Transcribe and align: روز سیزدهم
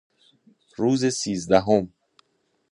روز 0.75 1.05
سیزدهم 1.05 1.93